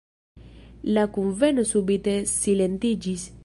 [0.97, 3.33] La kunveno subite silentiĝis.